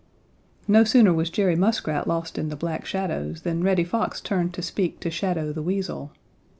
[0.67, 4.63] No sooner was Jerry Muskrat lost in the black shadows than Reddy Fox turned to
[4.63, 6.11] speak to Shadow the Weasel.